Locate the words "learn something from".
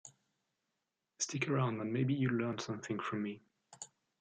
2.33-3.21